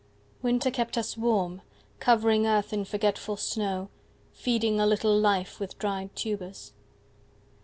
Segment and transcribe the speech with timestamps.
[0.41, 1.61] Winter kept us warm,
[1.99, 3.89] covering 5 Earth in forgetful snow,
[4.33, 6.73] feeding A little life with dried tubers.